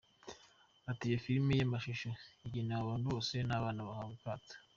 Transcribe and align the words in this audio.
Ati 0.89 1.03
"Iyo 1.09 1.17
filime 1.25 1.51
y’amashusho 1.55 2.09
igenewe 2.47 2.79
abantu 2.81 3.05
bose, 3.13 3.35
n’abana 3.47 3.81
bahabwa 3.87 4.13
akato. 4.23 4.55